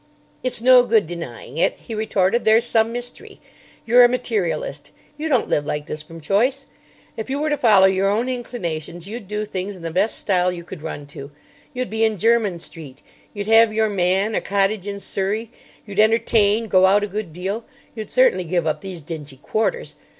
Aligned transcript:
"It's 0.41 0.63
no 0.63 0.81
good 0.81 1.05
denying 1.05 1.59
it," 1.59 1.73
he 1.75 1.93
retorted; 1.93 2.43
"there's 2.43 2.63
some 2.63 2.91
mystery. 2.91 3.39
You're 3.85 4.03
a 4.03 4.07
materialist. 4.09 4.91
You 5.15 5.29
don't 5.29 5.47
live 5.47 5.63
like 5.63 5.85
this 5.85 6.01
from 6.01 6.19
choice. 6.19 6.65
If 7.15 7.29
you 7.29 7.37
were 7.37 7.51
to 7.51 7.57
follow 7.57 7.85
your 7.85 8.09
own 8.09 8.27
inclinations, 8.27 9.07
you'd 9.07 9.27
do 9.27 9.45
things 9.45 9.75
in 9.75 9.83
the 9.83 9.91
best 9.91 10.17
style 10.17 10.51
you 10.51 10.63
could 10.63 10.81
run 10.81 11.05
to. 11.13 11.29
You'd 11.75 11.91
be 11.91 12.03
in 12.03 12.17
Jermyn 12.17 12.57
Street; 12.57 13.03
you'd 13.35 13.45
have 13.45 13.71
your 13.73 13.89
man, 13.89 14.33
a 14.33 14.41
cottage 14.41 14.87
in 14.87 14.99
Surrey; 14.99 15.51
you'd 15.85 15.99
entertain, 15.99 16.65
go 16.67 16.87
out 16.87 17.03
a 17.03 17.07
good 17.07 17.31
deal. 17.31 17.63
You'd 17.95 18.09
certainly 18.09 18.45
give 18.45 18.65
up 18.65 18.81
these 18.81 19.03
dingy 19.03 19.37
quarters. 19.37 19.95